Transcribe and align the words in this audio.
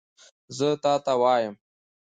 زه 0.57 0.69
تا 0.83 0.93
ته 1.05 1.13
وایم! 1.21 1.55